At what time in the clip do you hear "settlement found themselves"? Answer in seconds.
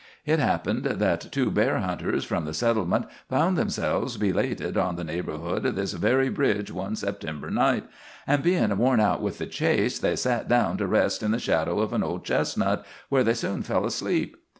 2.55-4.17